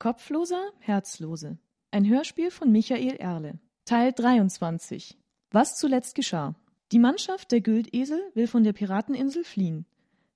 Kopfloser, 0.00 0.62
Herzlose. 0.78 1.58
Ein 1.90 2.08
Hörspiel 2.08 2.50
von 2.50 2.72
Michael 2.72 3.16
Erle. 3.16 3.58
Teil 3.84 4.14
23. 4.14 5.18
Was 5.50 5.76
zuletzt 5.76 6.14
geschah. 6.14 6.54
Die 6.90 6.98
Mannschaft 6.98 7.52
der 7.52 7.60
Güldesel 7.60 8.22
will 8.32 8.46
von 8.46 8.64
der 8.64 8.72
Pirateninsel 8.72 9.44
fliehen. 9.44 9.84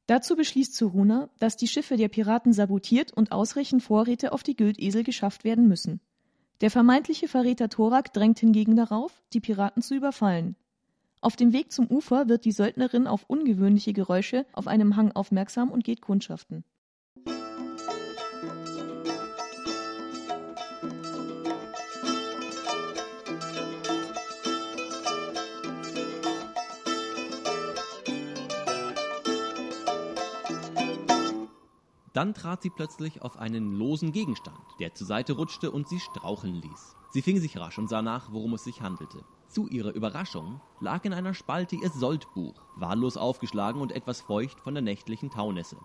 Dazu 0.07 0.37
beschließt 0.37 0.75
Zoruna, 0.75 1.31
dass 1.39 1.57
die 1.57 1.67
Schiffe 1.67 1.97
der 1.97 2.09
Piraten 2.09 2.53
sabotiert 2.53 3.15
und 3.15 3.33
ausreichend 3.33 3.83
Vorräte 3.83 4.33
auf 4.33 4.43
die 4.43 4.55
Güldesel 4.55 5.03
geschafft 5.03 5.45
werden 5.45 5.67
müssen. 5.67 6.03
Der 6.61 6.71
vermeintliche 6.71 7.27
Verräter 7.27 7.71
Thorak 7.71 8.13
drängt 8.13 8.41
hingegen 8.41 8.77
darauf, 8.77 9.23
die 9.33 9.41
Piraten 9.41 9.81
zu 9.81 9.95
überfallen. 9.95 10.57
Auf 11.23 11.37
dem 11.37 11.55
Weg 11.55 11.73
zum 11.73 11.87
Ufer 11.87 12.29
wird 12.29 12.45
die 12.45 12.53
Söldnerin 12.53 13.07
auf 13.07 13.25
ungewöhnliche 13.29 13.95
Geräusche 13.95 14.45
auf 14.53 14.67
einem 14.67 14.97
Hang 14.97 15.13
aufmerksam 15.13 15.71
und 15.71 15.85
geht 15.85 16.03
kundschaften. 16.03 16.65
Dann 32.15 32.33
trat 32.33 32.63
sie 32.63 32.71
plötzlich 32.71 33.23
auf 33.23 33.37
einen 33.37 33.73
losen 33.73 34.13
Gegenstand, 34.13 34.57
der 34.79 34.95
zur 34.95 35.07
Seite 35.07 35.33
rutschte 35.33 35.73
und 35.73 35.89
sie 35.89 35.99
straucheln 35.99 36.55
ließ. 36.55 36.97
Sie 37.11 37.23
fing 37.23 37.39
sich 37.39 37.59
rasch 37.59 37.77
und 37.77 37.89
sah 37.89 38.03
nach, 38.03 38.33
worum 38.33 38.55
es 38.55 38.63
sich 38.63 38.81
handelte. 38.81 39.25
Zu 39.49 39.69
ihrer 39.69 39.93
Überraschung 39.93 40.61
lag 40.81 41.05
in 41.05 41.13
einer 41.13 41.35
Spalte 41.35 41.75
ihr 41.75 41.91
Soldbuch, 41.91 42.55
wahllos 42.77 43.17
aufgeschlagen 43.17 43.81
und 43.81 43.91
etwas 43.91 44.21
feucht 44.21 44.61
von 44.61 44.75
der 44.75 44.83
nächtlichen 44.83 45.31
Taunässe. 45.31 45.77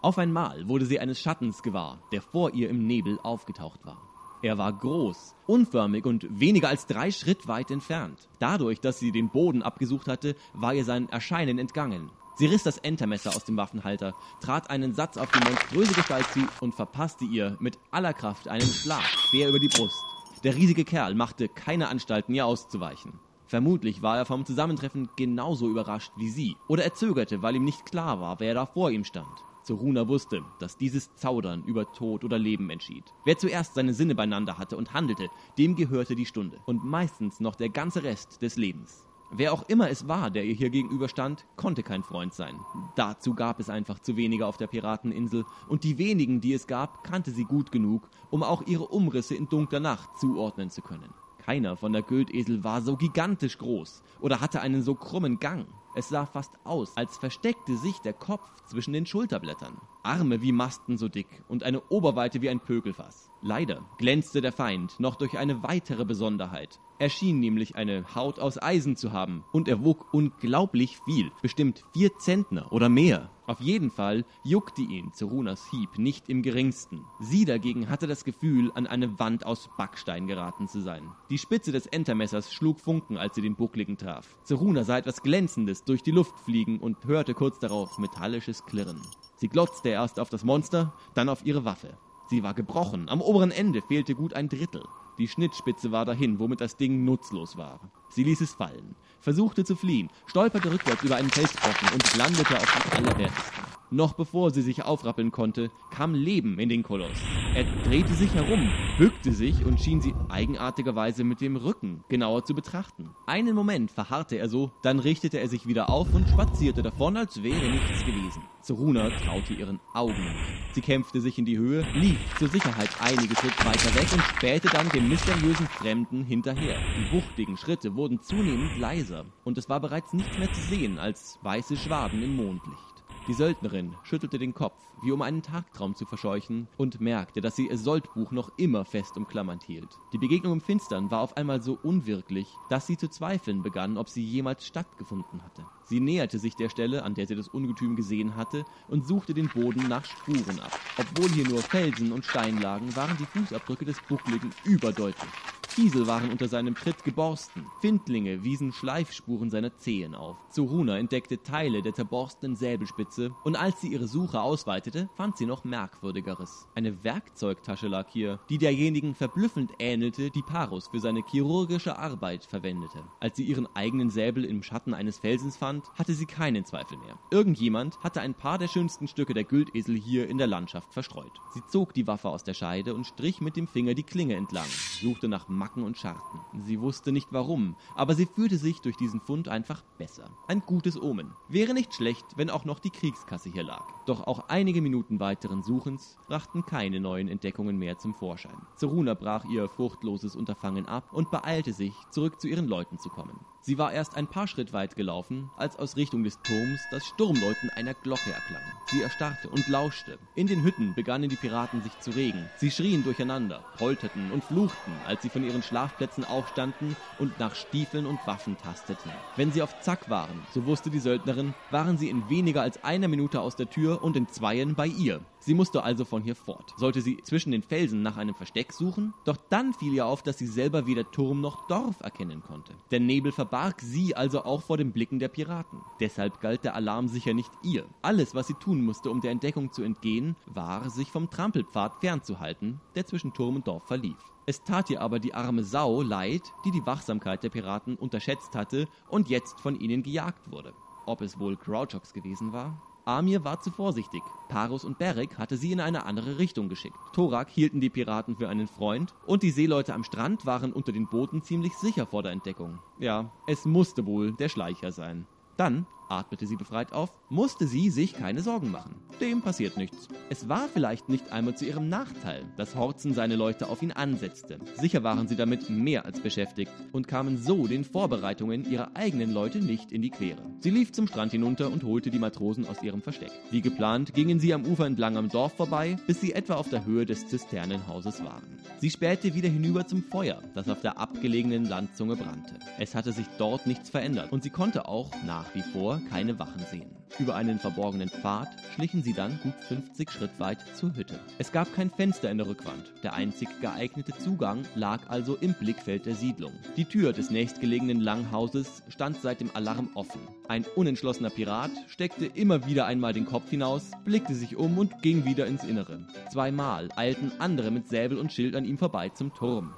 Auf 0.00 0.16
einmal 0.16 0.68
wurde 0.68 0.86
sie 0.86 1.00
eines 1.00 1.20
Schattens 1.20 1.62
gewahr, 1.62 2.00
der 2.12 2.22
vor 2.22 2.54
ihr 2.54 2.70
im 2.70 2.86
Nebel 2.86 3.18
aufgetaucht 3.22 3.84
war. 3.84 4.08
Er 4.40 4.56
war 4.56 4.72
groß, 4.72 5.34
unförmig 5.46 6.06
und 6.06 6.26
weniger 6.40 6.68
als 6.68 6.86
drei 6.86 7.10
Schritt 7.10 7.46
weit 7.46 7.70
entfernt. 7.70 8.28
Dadurch, 8.38 8.80
dass 8.80 8.98
sie 8.98 9.12
den 9.12 9.28
Boden 9.28 9.62
abgesucht 9.62 10.08
hatte, 10.08 10.34
war 10.54 10.74
ihr 10.74 10.84
sein 10.84 11.10
Erscheinen 11.10 11.58
entgangen. 11.58 12.10
Sie 12.36 12.46
riss 12.46 12.64
das 12.64 12.78
Entermesser 12.78 13.30
aus 13.30 13.44
dem 13.44 13.56
Waffenhalter, 13.56 14.12
trat 14.40 14.68
einen 14.68 14.92
Satz 14.92 15.16
auf 15.16 15.30
die 15.30 15.48
monströse 15.48 15.94
Gestalt 15.94 16.26
zu 16.32 16.40
und 16.60 16.74
verpasste 16.74 17.24
ihr 17.24 17.56
mit 17.60 17.78
aller 17.92 18.12
Kraft 18.12 18.48
einen 18.48 18.66
Schlag 18.66 19.04
quer 19.30 19.48
über 19.48 19.60
die 19.60 19.68
Brust. 19.68 20.02
Der 20.42 20.56
riesige 20.56 20.84
Kerl 20.84 21.14
machte 21.14 21.48
keine 21.48 21.88
Anstalten, 21.88 22.34
ihr 22.34 22.44
auszuweichen. 22.44 23.20
Vermutlich 23.46 24.02
war 24.02 24.16
er 24.16 24.24
vom 24.26 24.44
Zusammentreffen 24.44 25.08
genauso 25.16 25.68
überrascht 25.68 26.10
wie 26.16 26.28
sie, 26.28 26.56
oder 26.66 26.82
er 26.82 26.94
zögerte, 26.94 27.40
weil 27.42 27.54
ihm 27.54 27.64
nicht 27.64 27.86
klar 27.86 28.20
war, 28.20 28.40
wer 28.40 28.54
da 28.54 28.66
vor 28.66 28.90
ihm 28.90 29.04
stand. 29.04 29.44
Zoruna 29.62 30.08
wusste, 30.08 30.42
dass 30.58 30.76
dieses 30.76 31.14
Zaudern 31.14 31.62
über 31.64 31.90
Tod 31.92 32.24
oder 32.24 32.38
Leben 32.38 32.68
entschied. 32.68 33.04
Wer 33.24 33.38
zuerst 33.38 33.74
seine 33.74 33.94
Sinne 33.94 34.14
beieinander 34.14 34.58
hatte 34.58 34.76
und 34.76 34.92
handelte, 34.92 35.28
dem 35.56 35.76
gehörte 35.76 36.16
die 36.16 36.26
Stunde 36.26 36.58
und 36.66 36.84
meistens 36.84 37.38
noch 37.38 37.54
der 37.54 37.68
ganze 37.68 38.02
Rest 38.02 38.42
des 38.42 38.56
Lebens. 38.56 39.06
Wer 39.36 39.52
auch 39.52 39.64
immer 39.68 39.90
es 39.90 40.06
war, 40.06 40.30
der 40.30 40.44
ihr 40.44 40.54
hier 40.54 40.70
gegenüberstand, 40.70 41.44
konnte 41.56 41.82
kein 41.82 42.04
Freund 42.04 42.32
sein. 42.32 42.54
Dazu 42.94 43.34
gab 43.34 43.58
es 43.58 43.68
einfach 43.68 43.98
zu 43.98 44.16
wenige 44.16 44.46
auf 44.46 44.58
der 44.58 44.68
Pirateninsel, 44.68 45.44
und 45.66 45.82
die 45.82 45.98
wenigen, 45.98 46.40
die 46.40 46.52
es 46.52 46.68
gab, 46.68 47.02
kannte 47.02 47.32
sie 47.32 47.42
gut 47.42 47.72
genug, 47.72 48.08
um 48.30 48.44
auch 48.44 48.62
ihre 48.68 48.86
Umrisse 48.86 49.34
in 49.34 49.48
dunkler 49.48 49.80
Nacht 49.80 50.08
zuordnen 50.20 50.70
zu 50.70 50.82
können. 50.82 51.12
Keiner 51.38 51.76
von 51.76 51.92
der 51.92 52.02
Güldesel 52.02 52.62
war 52.62 52.80
so 52.80 52.96
gigantisch 52.96 53.58
groß 53.58 54.02
oder 54.20 54.40
hatte 54.40 54.60
einen 54.60 54.82
so 54.82 54.94
krummen 54.94 55.40
Gang. 55.40 55.66
Es 55.96 56.10
sah 56.10 56.26
fast 56.26 56.52
aus, 56.62 56.96
als 56.96 57.16
versteckte 57.16 57.76
sich 57.76 57.98
der 57.98 58.12
Kopf 58.12 58.48
zwischen 58.66 58.92
den 58.92 59.04
Schulterblättern. 59.04 59.80
Arme 60.04 60.42
wie 60.42 60.52
Masten 60.52 60.98
so 60.98 61.08
dick 61.08 61.42
und 61.48 61.62
eine 61.62 61.82
Oberweite 61.88 62.42
wie 62.42 62.50
ein 62.50 62.60
Pökelfass. 62.60 63.30
Leider 63.42 63.84
glänzte 63.98 64.40
der 64.40 64.52
Feind 64.52 64.98
noch 65.00 65.16
durch 65.16 65.38
eine 65.38 65.62
weitere 65.62 66.04
Besonderheit. 66.04 66.80
Er 66.98 67.08
schien 67.08 67.40
nämlich 67.40 67.74
eine 67.74 68.14
Haut 68.14 68.38
aus 68.38 68.62
Eisen 68.62 68.96
zu 68.96 69.12
haben 69.12 69.44
und 69.52 69.66
er 69.66 69.84
wog 69.84 70.14
unglaublich 70.14 70.98
viel, 71.04 71.32
bestimmt 71.42 71.84
vier 71.92 72.16
Zentner 72.18 72.72
oder 72.72 72.88
mehr. 72.88 73.30
Auf 73.46 73.60
jeden 73.60 73.90
Fall 73.90 74.24
juckte 74.44 74.82
ihn 74.82 75.12
Zerunas 75.12 75.68
Hieb 75.70 75.98
nicht 75.98 76.28
im 76.28 76.42
geringsten. 76.42 77.04
Sie 77.20 77.44
dagegen 77.44 77.90
hatte 77.90 78.06
das 78.06 78.24
Gefühl, 78.24 78.70
an 78.74 78.86
eine 78.86 79.18
Wand 79.18 79.44
aus 79.44 79.68
Backstein 79.76 80.26
geraten 80.26 80.68
zu 80.68 80.80
sein. 80.80 81.02
Die 81.30 81.38
Spitze 81.38 81.72
des 81.72 81.86
Entermessers 81.86 82.52
schlug 82.52 82.80
Funken, 82.80 83.18
als 83.18 83.34
sie 83.34 83.42
den 83.42 83.56
Buckligen 83.56 83.98
traf. 83.98 84.38
Zeruna 84.44 84.84
sah 84.84 84.98
etwas 84.98 85.22
Glänzendes 85.22 85.84
durch 85.84 86.02
die 86.02 86.12
Luft 86.12 86.38
fliegen 86.38 86.78
und 86.78 87.04
hörte 87.04 87.34
kurz 87.34 87.58
darauf 87.58 87.98
metallisches 87.98 88.64
Klirren. 88.64 89.02
Sie 89.36 89.48
glotzte 89.48 89.88
erst 89.90 90.20
auf 90.20 90.30
das 90.30 90.44
Monster, 90.44 90.92
dann 91.14 91.28
auf 91.28 91.44
ihre 91.44 91.64
Waffe. 91.64 91.96
Sie 92.30 92.42
war 92.42 92.54
gebrochen, 92.54 93.08
am 93.08 93.20
oberen 93.20 93.50
Ende 93.50 93.82
fehlte 93.82 94.14
gut 94.14 94.34
ein 94.34 94.48
Drittel. 94.48 94.82
Die 95.18 95.28
Schnittspitze 95.28 95.92
war 95.92 96.04
dahin, 96.04 96.38
womit 96.38 96.60
das 96.60 96.76
Ding 96.76 97.04
nutzlos 97.04 97.56
war. 97.56 97.80
Sie 98.08 98.24
ließ 98.24 98.40
es 98.40 98.54
fallen, 98.54 98.96
versuchte 99.20 99.64
zu 99.64 99.76
fliehen, 99.76 100.10
stolperte 100.26 100.72
rückwärts 100.72 101.02
über 101.02 101.16
einen 101.16 101.30
Felsbrocken 101.30 101.88
und 101.92 102.16
landete 102.16 102.56
auf 102.56 102.90
dem 102.90 103.06
allerwertesten. 103.06 103.73
Noch 103.90 104.14
bevor 104.14 104.50
sie 104.50 104.62
sich 104.62 104.84
aufrappeln 104.84 105.30
konnte, 105.30 105.70
kam 105.90 106.14
Leben 106.14 106.58
in 106.58 106.68
den 106.68 106.82
Koloss. 106.82 107.18
Er 107.54 107.64
drehte 107.84 108.14
sich 108.14 108.32
herum, 108.34 108.68
bückte 108.98 109.32
sich 109.32 109.64
und 109.64 109.80
schien 109.80 110.00
sie 110.00 110.14
eigenartigerweise 110.28 111.22
mit 111.22 111.40
dem 111.40 111.56
Rücken 111.56 112.02
genauer 112.08 112.44
zu 112.44 112.54
betrachten. 112.54 113.10
Einen 113.26 113.54
Moment 113.54 113.90
verharrte 113.90 114.36
er 114.36 114.48
so, 114.48 114.72
dann 114.82 114.98
richtete 114.98 115.38
er 115.38 115.48
sich 115.48 115.66
wieder 115.66 115.90
auf 115.90 116.12
und 116.14 116.28
spazierte 116.28 116.82
davon, 116.82 117.16
als 117.16 117.42
wäre 117.42 117.70
nichts 117.70 118.04
gewesen. 118.04 118.42
Zoruna 118.62 119.10
traute 119.10 119.52
ihren 119.52 119.78
Augen 119.92 120.24
nicht. 120.24 120.74
Sie 120.74 120.80
kämpfte 120.80 121.20
sich 121.20 121.38
in 121.38 121.44
die 121.44 121.58
Höhe, 121.58 121.86
lief 121.94 122.18
zur 122.38 122.48
Sicherheit 122.48 122.90
einige 123.00 123.36
Schritt 123.36 123.64
weiter 123.64 123.94
weg 123.94 124.08
und 124.12 124.22
spähte 124.22 124.68
dann 124.68 124.88
dem 124.88 125.08
mysteriösen 125.08 125.66
Fremden 125.68 126.24
hinterher. 126.24 126.78
Die 126.98 127.16
wuchtigen 127.16 127.56
Schritte 127.56 127.94
wurden 127.94 128.20
zunehmend 128.22 128.78
leiser 128.78 129.26
und 129.44 129.58
es 129.58 129.68
war 129.68 129.80
bereits 129.80 130.12
nichts 130.14 130.38
mehr 130.38 130.52
zu 130.52 130.60
sehen 130.62 130.98
als 130.98 131.38
weiße 131.42 131.76
Schwaden 131.76 132.22
im 132.22 132.36
Mondlicht. 132.36 132.93
Die 133.26 133.32
Söldnerin 133.32 133.94
schüttelte 134.02 134.38
den 134.38 134.52
Kopf, 134.52 134.78
wie 135.02 135.10
um 135.10 135.22
einen 135.22 135.40
Tagtraum 135.40 135.94
zu 135.94 136.04
verscheuchen, 136.04 136.68
und 136.76 137.00
merkte, 137.00 137.40
dass 137.40 137.56
sie 137.56 137.68
ihr 137.68 137.78
Soldbuch 137.78 138.32
noch 138.32 138.52
immer 138.58 138.84
fest 138.84 139.16
umklammert 139.16 139.62
hielt. 139.62 139.88
Die 140.12 140.18
Begegnung 140.18 140.52
im 140.52 140.60
Finstern 140.60 141.10
war 141.10 141.20
auf 141.20 141.34
einmal 141.38 141.62
so 141.62 141.78
unwirklich, 141.82 142.46
dass 142.68 142.86
sie 142.86 142.98
zu 142.98 143.08
zweifeln 143.08 143.62
begann, 143.62 143.96
ob 143.96 144.10
sie 144.10 144.22
jemals 144.22 144.66
stattgefunden 144.66 145.42
hatte. 145.42 145.64
Sie 145.86 146.00
näherte 146.00 146.38
sich 146.38 146.54
der 146.54 146.68
Stelle, 146.68 147.02
an 147.02 147.14
der 147.14 147.26
sie 147.26 147.34
das 147.34 147.48
Ungetüm 147.48 147.96
gesehen 147.96 148.36
hatte, 148.36 148.66
und 148.88 149.06
suchte 149.06 149.32
den 149.32 149.48
Boden 149.48 149.88
nach 149.88 150.04
Spuren 150.04 150.60
ab. 150.60 150.78
Obwohl 150.98 151.30
hier 151.30 151.48
nur 151.48 151.62
Felsen 151.62 152.12
und 152.12 152.26
Stein 152.26 152.60
lagen, 152.60 152.94
waren 152.94 153.16
die 153.16 153.38
Fußabdrücke 153.38 153.86
des 153.86 154.00
Buckligen 154.02 154.50
überdeutlich. 154.64 155.30
Kiesel 155.74 156.06
waren 156.06 156.30
unter 156.30 156.46
seinem 156.46 156.76
Tritt 156.76 157.02
geborsten. 157.02 157.66
Findlinge 157.80 158.44
wiesen 158.44 158.72
Schleifspuren 158.72 159.50
seiner 159.50 159.76
Zehen 159.76 160.14
auf. 160.14 160.36
Zoruna 160.50 160.98
entdeckte 160.98 161.42
Teile 161.42 161.82
der 161.82 161.92
zerborstenen 161.92 162.54
Säbelspitze 162.54 163.32
und 163.42 163.56
als 163.56 163.80
sie 163.80 163.88
ihre 163.88 164.06
Suche 164.06 164.40
ausweitete, 164.40 165.08
fand 165.16 165.36
sie 165.36 165.46
noch 165.46 165.64
Merkwürdigeres. 165.64 166.68
Eine 166.76 167.02
Werkzeugtasche 167.02 167.88
lag 167.88 168.06
hier, 168.08 168.38
die 168.50 168.58
derjenigen 168.58 169.16
verblüffend 169.16 169.72
ähnelte, 169.80 170.30
die 170.30 170.42
Parus 170.42 170.86
für 170.86 171.00
seine 171.00 171.24
chirurgische 171.28 171.98
Arbeit 171.98 172.44
verwendete. 172.44 173.02
Als 173.18 173.36
sie 173.36 173.44
ihren 173.44 173.66
eigenen 173.74 174.10
Säbel 174.10 174.44
im 174.44 174.62
Schatten 174.62 174.94
eines 174.94 175.18
Felsens 175.18 175.56
fand, 175.56 175.90
hatte 175.98 176.14
sie 176.14 176.26
keinen 176.26 176.64
Zweifel 176.64 176.98
mehr. 176.98 177.18
Irgendjemand 177.32 177.98
hatte 177.98 178.20
ein 178.20 178.34
paar 178.34 178.58
der 178.58 178.68
schönsten 178.68 179.08
Stücke 179.08 179.34
der 179.34 179.42
Güldesel 179.42 179.96
hier 179.96 180.28
in 180.28 180.38
der 180.38 180.46
Landschaft 180.46 180.94
verstreut. 180.94 181.32
Sie 181.52 181.66
zog 181.66 181.94
die 181.94 182.06
Waffe 182.06 182.28
aus 182.28 182.44
der 182.44 182.54
Scheide 182.54 182.94
und 182.94 183.08
strich 183.08 183.40
mit 183.40 183.56
dem 183.56 183.66
Finger 183.66 183.94
die 183.94 184.04
Klinge 184.04 184.36
entlang, 184.36 184.68
suchte 185.00 185.26
nach 185.26 185.48
Macken 185.64 185.82
und 185.82 185.96
Scharten. 185.96 186.40
Sie 186.66 186.78
wusste 186.78 187.10
nicht 187.10 187.28
warum, 187.30 187.74
aber 187.94 188.14
sie 188.14 188.26
fühlte 188.26 188.58
sich 188.58 188.82
durch 188.82 188.98
diesen 188.98 189.22
Fund 189.22 189.48
einfach 189.48 189.82
besser. 189.96 190.28
Ein 190.46 190.60
gutes 190.60 191.00
Omen. 191.00 191.32
Wäre 191.48 191.72
nicht 191.72 191.94
schlecht, 191.94 192.26
wenn 192.36 192.50
auch 192.50 192.66
noch 192.66 192.78
die 192.78 192.90
Kriegskasse 192.90 193.48
hier 193.48 193.62
lag. 193.62 193.86
Doch 194.04 194.26
auch 194.26 194.50
einige 194.50 194.82
Minuten 194.82 195.20
weiteren 195.20 195.62
Suchens 195.62 196.18
brachten 196.28 196.66
keine 196.66 197.00
neuen 197.00 197.28
Entdeckungen 197.28 197.78
mehr 197.78 197.96
zum 197.96 198.12
Vorschein. 198.12 198.60
Zeruna 198.76 199.14
brach 199.14 199.46
ihr 199.46 199.70
furchtloses 199.70 200.36
Unterfangen 200.36 200.84
ab 200.84 201.10
und 201.12 201.30
beeilte 201.30 201.72
sich, 201.72 201.94
zurück 202.10 202.42
zu 202.42 202.46
ihren 202.46 202.68
Leuten 202.68 202.98
zu 202.98 203.08
kommen. 203.08 203.40
Sie 203.66 203.78
war 203.78 203.94
erst 203.94 204.14
ein 204.18 204.26
paar 204.26 204.46
Schritt 204.46 204.74
weit 204.74 204.94
gelaufen, 204.94 205.48
als 205.56 205.78
aus 205.78 205.96
Richtung 205.96 206.22
des 206.22 206.38
Turms 206.42 206.86
das 206.90 207.06
Sturmläuten 207.06 207.70
einer 207.70 207.94
Glocke 207.94 208.30
erklang. 208.30 208.60
Sie 208.90 209.00
erstarrte 209.00 209.48
und 209.48 209.66
lauschte. 209.68 210.18
In 210.34 210.46
den 210.46 210.62
Hütten 210.62 210.92
begannen 210.92 211.30
die 211.30 211.36
Piraten 211.36 211.82
sich 211.82 211.98
zu 212.00 212.10
regen. 212.10 212.50
Sie 212.58 212.70
schrien 212.70 213.02
durcheinander, 213.04 213.64
polterten 213.78 214.30
und 214.32 214.44
fluchten, 214.44 214.92
als 215.06 215.22
sie 215.22 215.30
von 215.30 215.42
ihren 215.42 215.62
Schlafplätzen 215.62 216.26
aufstanden 216.26 216.94
und 217.18 217.38
nach 217.38 217.54
Stiefeln 217.54 218.04
und 218.04 218.26
Waffen 218.26 218.58
tasteten. 218.58 219.10
Wenn 219.34 219.50
sie 219.50 219.62
auf 219.62 219.80
Zack 219.80 220.10
waren, 220.10 220.42
so 220.52 220.66
wusste 220.66 220.90
die 220.90 220.98
Söldnerin, 220.98 221.54
waren 221.70 221.96
sie 221.96 222.10
in 222.10 222.28
weniger 222.28 222.60
als 222.60 222.84
einer 222.84 223.08
Minute 223.08 223.40
aus 223.40 223.56
der 223.56 223.70
Tür 223.70 224.02
und 224.02 224.14
in 224.14 224.28
Zweien 224.28 224.74
bei 224.74 224.88
ihr. 224.88 225.22
Sie 225.44 225.52
musste 225.52 225.82
also 225.82 226.06
von 226.06 226.22
hier 226.22 226.36
fort. 226.36 226.72
Sollte 226.78 227.02
sie 227.02 227.18
zwischen 227.22 227.50
den 227.52 227.60
Felsen 227.60 228.00
nach 228.00 228.16
einem 228.16 228.34
Versteck 228.34 228.72
suchen? 228.72 229.12
Doch 229.26 229.36
dann 229.50 229.74
fiel 229.74 229.92
ihr 229.92 230.06
auf, 230.06 230.22
dass 230.22 230.38
sie 230.38 230.46
selber 230.46 230.86
weder 230.86 231.10
Turm 231.10 231.42
noch 231.42 231.66
Dorf 231.66 232.00
erkennen 232.00 232.42
konnte. 232.42 232.72
Der 232.90 233.00
Nebel 233.00 233.30
verbarg 233.30 233.82
sie 233.82 234.16
also 234.16 234.42
auch 234.44 234.62
vor 234.62 234.78
den 234.78 234.92
Blicken 234.92 235.18
der 235.18 235.28
Piraten. 235.28 235.82
Deshalb 236.00 236.40
galt 236.40 236.64
der 236.64 236.74
Alarm 236.74 237.08
sicher 237.08 237.34
nicht 237.34 237.50
ihr. 237.62 237.84
Alles, 238.00 238.34
was 238.34 238.46
sie 238.46 238.54
tun 238.54 238.82
musste, 238.82 239.10
um 239.10 239.20
der 239.20 239.32
Entdeckung 239.32 239.70
zu 239.70 239.82
entgehen, 239.82 240.34
war, 240.46 240.88
sich 240.88 241.10
vom 241.10 241.28
Trampelpfad 241.28 241.96
fernzuhalten, 242.00 242.80
der 242.94 243.04
zwischen 243.04 243.34
Turm 243.34 243.56
und 243.56 243.66
Dorf 243.66 243.86
verlief. 243.86 244.16
Es 244.46 244.64
tat 244.64 244.88
ihr 244.88 245.02
aber 245.02 245.18
die 245.18 245.34
arme 245.34 245.62
Sau 245.62 246.00
leid, 246.00 246.42
die 246.64 246.70
die 246.70 246.86
Wachsamkeit 246.86 247.42
der 247.42 247.50
Piraten 247.50 247.96
unterschätzt 247.96 248.54
hatte 248.54 248.88
und 249.10 249.28
jetzt 249.28 249.60
von 249.60 249.78
ihnen 249.78 250.02
gejagt 250.02 250.50
wurde. 250.50 250.72
Ob 251.04 251.20
es 251.20 251.38
wohl 251.38 251.56
Grouchox 251.56 252.14
gewesen 252.14 252.54
war? 252.54 252.80
Amir 253.06 253.44
war 253.44 253.60
zu 253.60 253.70
vorsichtig. 253.70 254.22
Parus 254.48 254.84
und 254.84 254.98
Beric 254.98 255.36
hatte 255.36 255.56
sie 255.58 255.72
in 255.72 255.80
eine 255.80 256.06
andere 256.06 256.38
Richtung 256.38 256.68
geschickt. 256.68 256.96
Thorak 257.12 257.50
hielten 257.50 257.80
die 257.80 257.90
Piraten 257.90 258.36
für 258.36 258.48
einen 258.48 258.66
Freund 258.66 259.12
und 259.26 259.42
die 259.42 259.50
Seeleute 259.50 259.92
am 259.92 260.04
Strand 260.04 260.46
waren 260.46 260.72
unter 260.72 260.92
den 260.92 261.06
Booten 261.06 261.42
ziemlich 261.42 261.74
sicher 261.74 262.06
vor 262.06 262.22
der 262.22 262.32
Entdeckung. 262.32 262.78
Ja, 262.98 263.30
es 263.46 263.66
musste 263.66 264.06
wohl 264.06 264.32
der 264.32 264.48
Schleicher 264.48 264.90
sein. 264.90 265.26
Dann 265.58 265.86
atmete 266.18 266.46
sie 266.46 266.56
befreit 266.56 266.92
auf, 266.92 267.12
musste 267.28 267.66
sie 267.66 267.90
sich 267.90 268.14
keine 268.14 268.42
Sorgen 268.42 268.70
machen. 268.70 268.96
Dem 269.20 269.42
passiert 269.42 269.76
nichts. 269.76 270.08
Es 270.28 270.48
war 270.48 270.68
vielleicht 270.72 271.08
nicht 271.08 271.32
einmal 271.32 271.56
zu 271.56 271.64
ihrem 271.66 271.88
Nachteil, 271.88 272.44
dass 272.56 272.74
Horzen 272.74 273.14
seine 273.14 273.36
Leute 273.36 273.68
auf 273.68 273.82
ihn 273.82 273.92
ansetzte. 273.92 274.58
Sicher 274.76 275.02
waren 275.04 275.28
sie 275.28 275.36
damit 275.36 275.70
mehr 275.70 276.04
als 276.04 276.20
beschäftigt 276.20 276.72
und 276.92 277.06
kamen 277.06 277.38
so 277.38 277.66
den 277.66 277.84
Vorbereitungen 277.84 278.70
ihrer 278.70 278.96
eigenen 278.96 279.32
Leute 279.32 279.58
nicht 279.58 279.92
in 279.92 280.02
die 280.02 280.10
Quere. 280.10 280.42
Sie 280.60 280.70
lief 280.70 280.92
zum 280.92 281.06
Strand 281.06 281.32
hinunter 281.32 281.70
und 281.70 281.84
holte 281.84 282.10
die 282.10 282.18
Matrosen 282.18 282.66
aus 282.66 282.82
ihrem 282.82 283.02
Versteck. 283.02 283.30
Wie 283.50 283.60
geplant 283.60 284.14
gingen 284.14 284.40
sie 284.40 284.52
am 284.54 284.64
Ufer 284.64 284.86
entlang 284.86 285.16
am 285.16 285.28
Dorf 285.28 285.54
vorbei, 285.54 285.96
bis 286.06 286.20
sie 286.20 286.32
etwa 286.32 286.54
auf 286.54 286.68
der 286.68 286.84
Höhe 286.84 287.06
des 287.06 287.28
Zisternenhauses 287.28 288.24
waren. 288.24 288.58
Sie 288.78 288.90
spähte 288.90 289.34
wieder 289.34 289.48
hinüber 289.48 289.86
zum 289.86 290.02
Feuer, 290.02 290.42
das 290.54 290.68
auf 290.68 290.80
der 290.80 290.98
abgelegenen 290.98 291.66
Landzunge 291.66 292.16
brannte. 292.16 292.54
Es 292.78 292.94
hatte 292.94 293.12
sich 293.12 293.26
dort 293.38 293.66
nichts 293.66 293.90
verändert 293.90 294.32
und 294.32 294.42
sie 294.42 294.50
konnte 294.50 294.88
auch 294.88 295.10
nach 295.24 295.54
wie 295.54 295.62
vor 295.62 296.00
keine 296.08 296.38
Wachen 296.38 296.64
sehen. 296.70 296.96
Über 297.18 297.36
einen 297.36 297.58
verborgenen 297.58 298.08
Pfad 298.08 298.48
schlichen 298.74 299.02
sie 299.02 299.12
dann 299.12 299.38
gut 299.42 299.54
50 299.68 300.10
Schritt 300.10 300.40
weit 300.40 300.58
zur 300.74 300.96
Hütte. 300.96 301.20
Es 301.38 301.52
gab 301.52 301.72
kein 301.74 301.90
Fenster 301.90 302.30
in 302.30 302.38
der 302.38 302.48
Rückwand. 302.48 302.92
Der 303.02 303.14
einzig 303.14 303.48
geeignete 303.60 304.12
Zugang 304.18 304.64
lag 304.74 305.00
also 305.08 305.36
im 305.36 305.54
Blickfeld 305.54 306.06
der 306.06 306.16
Siedlung. 306.16 306.52
Die 306.76 306.86
Tür 306.86 307.12
des 307.12 307.30
nächstgelegenen 307.30 308.00
Langhauses 308.00 308.82
stand 308.88 309.20
seit 309.20 309.40
dem 309.40 309.50
Alarm 309.54 309.90
offen. 309.94 310.20
Ein 310.48 310.64
unentschlossener 310.74 311.30
Pirat 311.30 311.70
steckte 311.86 312.26
immer 312.26 312.66
wieder 312.66 312.86
einmal 312.86 313.12
den 313.12 313.26
Kopf 313.26 313.48
hinaus, 313.48 313.90
blickte 314.04 314.34
sich 314.34 314.56
um 314.56 314.76
und 314.78 315.00
ging 315.02 315.24
wieder 315.24 315.46
ins 315.46 315.64
Innere. 315.64 316.06
Zweimal 316.32 316.88
eilten 316.96 317.32
andere 317.38 317.70
mit 317.70 317.88
Säbel 317.88 318.18
und 318.18 318.32
Schild 318.32 318.56
an 318.56 318.64
ihm 318.64 318.78
vorbei 318.78 319.10
zum 319.10 319.32
Turm. 319.34 319.72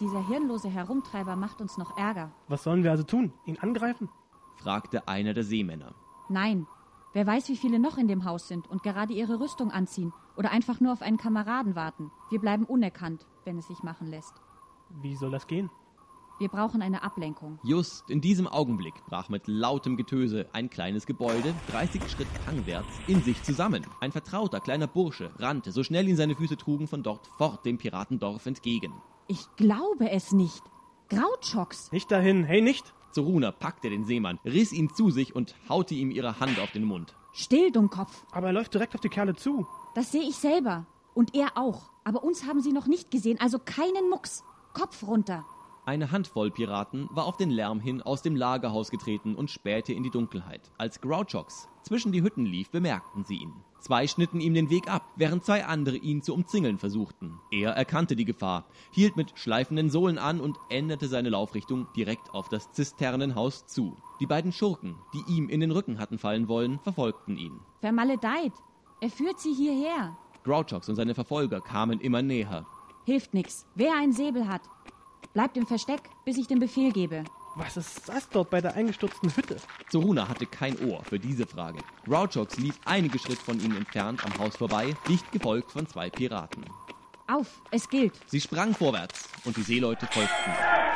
Dieser 0.00 0.24
hirnlose 0.28 0.68
Herumtreiber 0.68 1.34
macht 1.34 1.60
uns 1.60 1.76
noch 1.76 1.98
Ärger. 1.98 2.30
Was 2.46 2.62
sollen 2.62 2.84
wir 2.84 2.92
also 2.92 3.02
tun? 3.02 3.32
Ihn 3.46 3.58
angreifen? 3.58 4.08
Fragte 4.58 5.08
einer 5.08 5.34
der 5.34 5.44
Seemänner. 5.44 5.94
Nein. 6.28 6.66
Wer 7.14 7.26
weiß, 7.26 7.48
wie 7.48 7.56
viele 7.56 7.78
noch 7.78 7.96
in 7.96 8.06
dem 8.06 8.24
Haus 8.24 8.48
sind 8.48 8.68
und 8.70 8.82
gerade 8.82 9.14
ihre 9.14 9.40
Rüstung 9.40 9.70
anziehen 9.70 10.12
oder 10.36 10.50
einfach 10.50 10.78
nur 10.80 10.92
auf 10.92 11.02
einen 11.02 11.16
Kameraden 11.16 11.74
warten. 11.74 12.10
Wir 12.30 12.38
bleiben 12.38 12.64
unerkannt, 12.64 13.26
wenn 13.44 13.58
es 13.58 13.66
sich 13.66 13.82
machen 13.82 14.06
lässt. 14.08 14.34
Wie 15.02 15.16
soll 15.16 15.30
das 15.30 15.46
gehen? 15.46 15.70
Wir 16.38 16.48
brauchen 16.48 16.82
eine 16.82 17.02
Ablenkung. 17.02 17.58
Just 17.64 18.08
in 18.10 18.20
diesem 18.20 18.46
Augenblick 18.46 18.94
brach 19.06 19.28
mit 19.28 19.48
lautem 19.48 19.96
Getöse 19.96 20.46
ein 20.52 20.70
kleines 20.70 21.04
Gebäude, 21.04 21.52
30 21.72 22.08
Schritt 22.08 22.28
hangwärts, 22.46 22.86
in 23.08 23.22
sich 23.22 23.42
zusammen. 23.42 23.84
Ein 24.00 24.12
vertrauter 24.12 24.60
kleiner 24.60 24.86
Bursche 24.86 25.32
rannte, 25.38 25.72
so 25.72 25.82
schnell 25.82 26.06
ihn 26.08 26.16
seine 26.16 26.36
Füße 26.36 26.56
trugen, 26.56 26.86
von 26.86 27.02
dort 27.02 27.26
fort 27.38 27.66
dem 27.66 27.78
Piratendorf 27.78 28.46
entgegen. 28.46 28.92
Ich 29.26 29.44
glaube 29.56 30.10
es 30.10 30.30
nicht. 30.30 30.62
Grautschocks. 31.08 31.90
Nicht 31.90 32.12
dahin, 32.12 32.44
hey, 32.44 32.60
nicht! 32.60 32.94
Zoruna 33.12 33.50
packte 33.50 33.90
den 33.90 34.04
Seemann, 34.04 34.38
riss 34.44 34.72
ihn 34.72 34.90
zu 34.94 35.10
sich 35.10 35.34
und 35.34 35.54
haute 35.68 35.94
ihm 35.94 36.10
ihre 36.10 36.40
Hand 36.40 36.58
auf 36.60 36.70
den 36.72 36.84
Mund. 36.84 37.14
Still, 37.32 37.70
Dummkopf. 37.70 38.24
Aber 38.32 38.48
er 38.48 38.52
läuft 38.52 38.74
direkt 38.74 38.94
auf 38.94 39.00
die 39.00 39.08
Kerle 39.08 39.34
zu. 39.34 39.66
Das 39.94 40.12
sehe 40.12 40.22
ich 40.22 40.36
selber. 40.36 40.86
Und 41.14 41.34
er 41.34 41.56
auch. 41.56 41.90
Aber 42.04 42.22
uns 42.24 42.46
haben 42.46 42.60
sie 42.60 42.72
noch 42.72 42.86
nicht 42.86 43.10
gesehen, 43.10 43.40
also 43.40 43.58
keinen 43.58 44.08
Mucks. 44.10 44.44
Kopf 44.72 45.06
runter. 45.06 45.44
Eine 45.88 46.12
Handvoll 46.12 46.50
Piraten 46.50 47.08
war 47.12 47.24
auf 47.24 47.38
den 47.38 47.48
Lärm 47.48 47.80
hin 47.80 48.02
aus 48.02 48.20
dem 48.20 48.36
Lagerhaus 48.36 48.90
getreten 48.90 49.34
und 49.34 49.50
spähte 49.50 49.94
in 49.94 50.02
die 50.02 50.10
Dunkelheit. 50.10 50.70
Als 50.76 51.00
Grouchox 51.00 51.66
zwischen 51.82 52.12
die 52.12 52.22
Hütten 52.22 52.44
lief, 52.44 52.68
bemerkten 52.68 53.24
sie 53.24 53.36
ihn. 53.36 53.54
Zwei 53.80 54.06
schnitten 54.06 54.38
ihm 54.42 54.52
den 54.52 54.68
Weg 54.68 54.92
ab, 54.92 55.08
während 55.16 55.46
zwei 55.46 55.64
andere 55.64 55.96
ihn 55.96 56.20
zu 56.20 56.34
umzingeln 56.34 56.76
versuchten. 56.76 57.40
Er 57.50 57.70
erkannte 57.70 58.16
die 58.16 58.26
Gefahr, 58.26 58.66
hielt 58.92 59.16
mit 59.16 59.32
schleifenden 59.38 59.88
Sohlen 59.88 60.18
an 60.18 60.42
und 60.42 60.58
änderte 60.68 61.08
seine 61.08 61.30
Laufrichtung 61.30 61.86
direkt 61.96 62.34
auf 62.34 62.50
das 62.50 62.70
Zisternenhaus 62.72 63.64
zu. 63.64 63.96
Die 64.20 64.26
beiden 64.26 64.52
Schurken, 64.52 64.94
die 65.14 65.32
ihm 65.32 65.48
in 65.48 65.60
den 65.60 65.70
Rücken 65.70 65.98
hatten 65.98 66.18
fallen 66.18 66.48
wollen, 66.48 66.80
verfolgten 66.80 67.38
ihn. 67.38 67.60
Vermaledeit. 67.80 68.52
Er 69.00 69.08
führt 69.08 69.40
sie 69.40 69.54
hierher. 69.54 70.18
Grouchox 70.44 70.86
und 70.90 70.96
seine 70.96 71.14
Verfolger 71.14 71.62
kamen 71.62 71.98
immer 71.98 72.20
näher. 72.20 72.66
Hilft 73.06 73.32
nix. 73.32 73.66
Wer 73.74 73.96
einen 73.96 74.12
Säbel 74.12 74.48
hat, 74.48 74.60
bleibt 75.32 75.56
im 75.56 75.66
Versteck, 75.66 76.02
bis 76.24 76.36
ich 76.36 76.46
den 76.46 76.58
Befehl 76.58 76.92
gebe. 76.92 77.24
Was 77.54 77.76
ist 77.76 78.08
das 78.08 78.28
dort 78.28 78.50
bei 78.50 78.60
der 78.60 78.74
eingestürzten 78.74 79.34
Hütte? 79.34 79.56
Zoruna 79.90 80.28
hatte 80.28 80.46
kein 80.46 80.78
Ohr 80.88 81.02
für 81.02 81.18
diese 81.18 81.46
Frage. 81.46 81.80
Grouchox 82.06 82.56
lief 82.58 82.78
einige 82.84 83.18
Schritt 83.18 83.38
von 83.38 83.58
ihnen 83.60 83.76
entfernt 83.76 84.24
am 84.24 84.38
Haus 84.38 84.56
vorbei, 84.56 84.94
dicht 85.08 85.30
gefolgt 85.32 85.72
von 85.72 85.86
zwei 85.86 86.08
Piraten. 86.08 86.64
Auf, 87.26 87.60
es 87.70 87.88
gilt. 87.88 88.14
Sie 88.26 88.40
sprang 88.40 88.74
vorwärts 88.74 89.28
und 89.44 89.56
die 89.56 89.62
Seeleute 89.62 90.06
folgten. 90.06 90.87